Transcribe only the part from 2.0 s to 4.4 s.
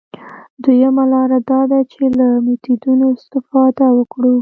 له میتودونو استفاده وکړو.